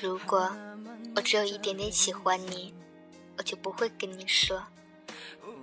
[0.00, 0.50] 如果
[1.14, 2.72] 我只有一点点喜欢你，
[3.37, 4.61] 我就不会跟你说，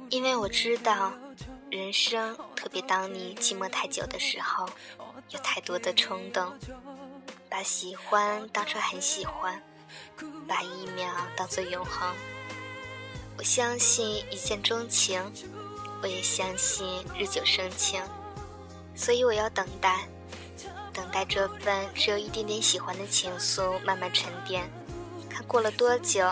[0.09, 1.13] 因为我知道，
[1.71, 4.69] 人生特别当你寂寞太久的时候，
[5.31, 6.53] 有太多的冲动，
[7.49, 9.63] 把喜欢当成很喜欢，
[10.49, 12.13] 把一秒当做永恒。
[13.39, 15.23] 我相信一见钟情，
[16.03, 18.03] 我也相信日久生情，
[18.95, 20.07] 所以我要等待。
[20.93, 24.69] 等待这份只有一点点喜欢的情愫慢慢沉淀，
[25.31, 26.29] 看过了多久，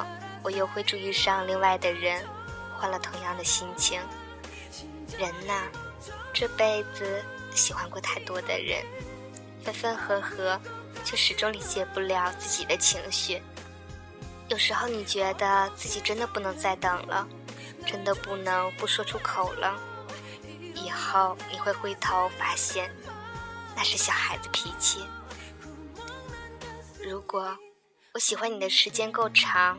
[0.49, 2.27] 我又会注意上另外的人，
[2.73, 4.01] 换了同样的心情。
[5.19, 5.65] 人呐，
[6.33, 7.23] 这辈子
[7.55, 8.83] 喜欢过太多的人，
[9.63, 10.59] 分分合合，
[11.05, 13.43] 却始终理解不了自己的情绪。
[14.49, 17.29] 有时候你觉得自己真的不能再等了，
[17.85, 19.79] 真的不能不说出口了，
[20.75, 22.91] 以后你会回头发现。
[23.77, 25.05] 那是小孩子脾气。
[27.05, 27.55] 如果
[28.15, 29.79] 我喜欢你的时间够长，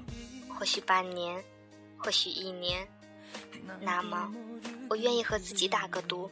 [0.60, 1.42] 或许半年，
[1.98, 2.86] 或许一年，
[3.80, 4.30] 那么
[4.90, 6.30] 我愿意和自己打个赌，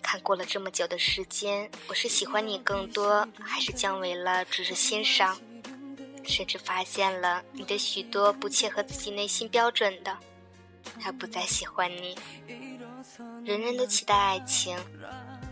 [0.00, 5.38] 看过了这么久的时间，我是喜欢你更多，还是降为了只是欣赏，
[6.24, 10.16] 甚至发现了你的许多不切合自己内心标准的，
[11.04, 12.16] 而不再喜欢你。
[13.44, 14.74] 人人都期待爱情。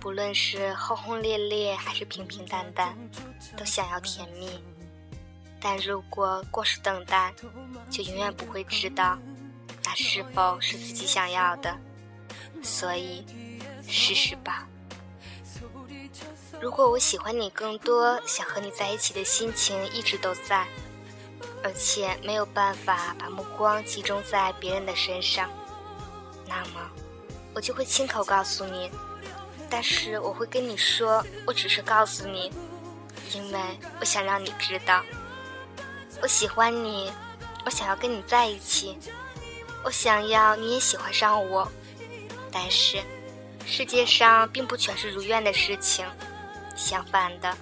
[0.00, 2.96] 不论是轰轰烈烈还是平平淡淡，
[3.54, 4.48] 都想要甜蜜。
[5.66, 7.32] 但如果过是等待，
[7.90, 9.18] 就永远不会知道
[9.82, 11.74] 那是否是自己想要的。
[12.62, 13.24] 所以，
[13.88, 14.68] 试试吧。
[16.60, 20.66] 如果我喜欢你更多，想和你在一起的心情一直都在，
[21.62, 25.48] 而且没有办法把目光集中在别人的身上，
[26.46, 26.90] 那么
[27.54, 28.90] 我就会亲口告诉你。
[29.70, 32.52] 但是我会跟你说，我只是告诉你，
[33.32, 33.60] 因为
[33.98, 35.02] 我想让你知道，
[36.24, 37.12] 我喜欢你，
[37.66, 38.98] 我想要跟你在一起，
[39.82, 41.70] 我想要你也喜欢上我。
[42.50, 42.98] 但是，
[43.66, 46.06] 世界上并不全是如愿的事情，
[46.74, 47.54] 相反的，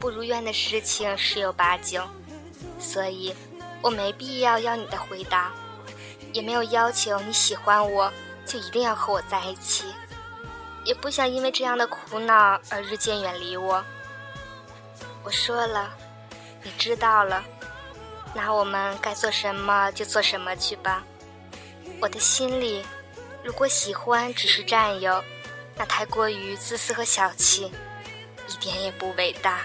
[0.00, 2.02] 不如愿的事情十有八九。
[2.80, 3.34] 所以，
[3.82, 5.52] 我没必要要你的回答，
[6.32, 8.10] 也没有要求你喜欢我
[8.46, 9.84] 就一定要和我在一起。
[10.82, 13.84] 也不想因为这样的苦恼而日渐远离我。
[15.22, 15.92] 我说了，
[16.62, 17.44] 你知道了，
[18.34, 21.02] 那我们该做什么就做什么去吧。
[22.00, 22.84] 我的心里，
[23.42, 25.22] 如果喜欢只是占有，
[25.76, 27.72] 那太过于自私和小气，
[28.48, 29.62] 一点也不伟大。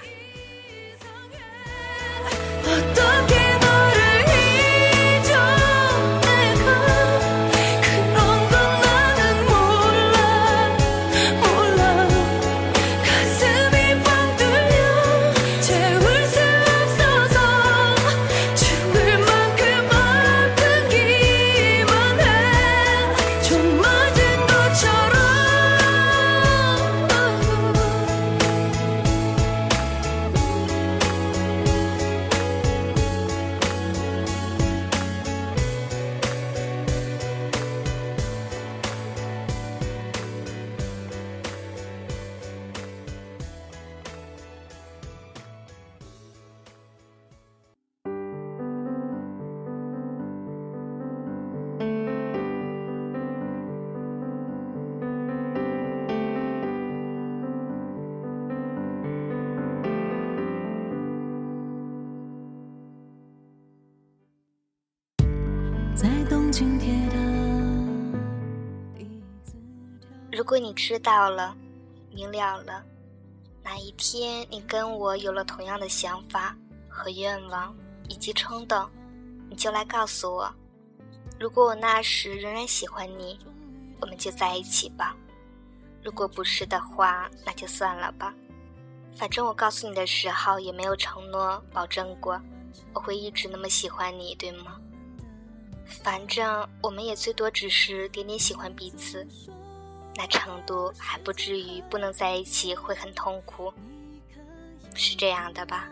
[66.04, 67.10] 在东京天
[70.34, 71.56] 如果你知道了，
[72.12, 72.84] 明了了，
[73.64, 76.54] 哪一天你跟我有了同样的想法
[76.90, 77.74] 和愿望
[78.10, 78.86] 以及冲动，
[79.50, 80.54] 你就来告诉我。
[81.40, 83.40] 如果我那时仍然喜欢你，
[84.02, 85.16] 我们就在一起吧；
[86.04, 88.36] 如果不是的话，那就算了吧。
[89.16, 92.38] 反正我告诉你的时候也没有承诺保证过
[92.94, 94.82] 我会一直那么喜欢你，对吗？
[95.86, 99.28] 反正我们也最多只是点点喜欢彼此。
[100.16, 103.74] 那程度还不至于不能在一起会很痛苦，
[104.94, 105.90] 是这样的吧？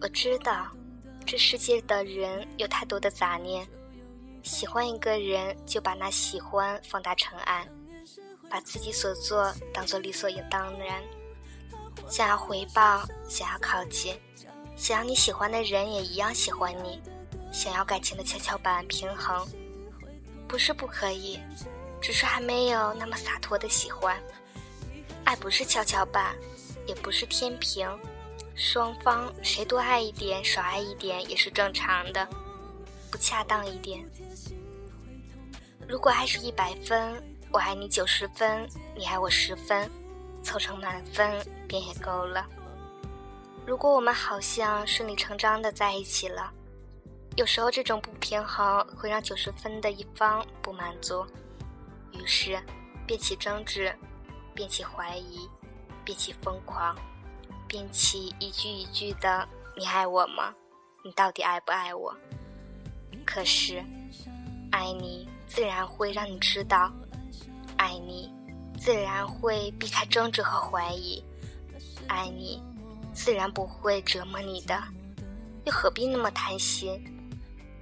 [0.00, 0.66] 我知道，
[1.24, 3.66] 这世界的人有太多的杂念，
[4.42, 7.66] 喜欢一个人，就把那喜欢放大成爱，
[8.50, 11.02] 把自己所做当做理所应当然。
[12.10, 14.14] 想要回报，想要靠近，
[14.76, 17.00] 想要你喜欢的人也一样喜欢你，
[17.56, 19.48] 想要感情的跷跷板平衡，
[20.46, 21.40] 不是不可以，
[22.02, 24.14] 只是还没有那么洒脱的喜欢。
[25.24, 26.36] 爱不是跷跷板，
[26.86, 27.88] 也不是天平，
[28.54, 32.28] 双方谁多爱一点，少爱一点也是正常的，
[33.10, 34.06] 不恰当一点。
[35.88, 39.90] 如果爱是一百分，我爱你九十分，你爱我十分，
[40.42, 41.34] 凑成满分
[41.66, 42.46] 便也够了。
[43.66, 46.52] 如果我们好像顺理成章的在一起了，
[47.36, 51.24] 有时候这种不平衡会让九十分的一方不满足，
[52.12, 52.58] 于是
[53.06, 53.94] 便起争执。
[54.54, 55.46] 便起怀疑，
[56.02, 56.96] 便起疯狂，
[57.68, 59.46] 便起一句一句的
[59.76, 60.54] “你爱我吗？
[61.04, 62.16] 你到底爱不爱我？”
[63.26, 63.84] 可是，
[64.72, 66.90] 爱你自然会让你知道，
[67.76, 68.32] 爱你
[68.78, 71.22] 自然会避开争执和怀疑，
[72.08, 72.62] 爱你
[73.12, 74.82] 自然不会折磨你的，
[75.66, 76.98] 又何必那么贪心？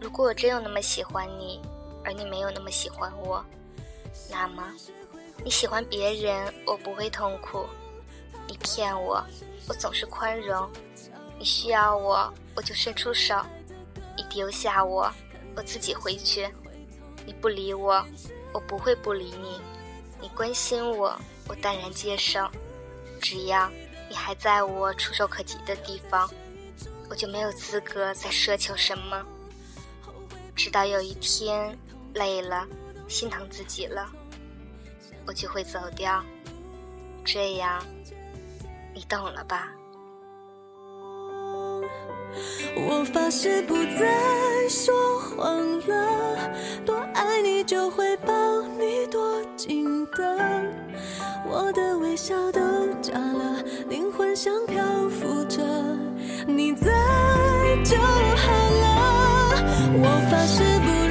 [0.00, 1.60] 如果我真有那么喜欢你，
[2.04, 3.44] 而你没有那么喜欢我，
[4.30, 4.72] 那么
[5.44, 7.66] 你喜欢别人，我不会痛苦；
[8.48, 9.22] 你骗我，
[9.68, 10.66] 我总是宽容；
[11.38, 13.44] 你需要我，我就伸出手；
[14.16, 15.12] 你丢下我，
[15.54, 16.48] 我自己回去；
[17.26, 18.02] 你不理我，
[18.52, 19.60] 我不会不理你；
[20.20, 21.14] 你关心我，
[21.46, 22.48] 我淡然接受。
[23.20, 23.70] 只要
[24.08, 26.28] 你还在我触手可及的地方。
[27.10, 29.26] 我就没有资格再奢求什么，
[30.62, 31.74] 直到有一天
[32.12, 32.68] 累了，
[33.08, 34.06] 心疼自己了，
[35.26, 36.22] 我就会走掉。
[37.24, 37.82] 这样，
[38.92, 39.72] 你懂了吧？
[42.76, 46.52] 我发誓不再说谎了，
[46.84, 50.22] 多爱你就会抱你多紧的，
[51.48, 52.60] 我的微笑都
[53.00, 54.84] 假了，灵魂像飘
[60.10, 61.09] 我发誓不。